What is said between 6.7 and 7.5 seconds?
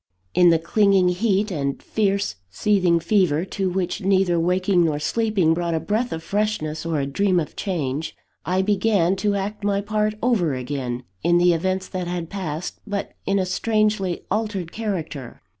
or a dream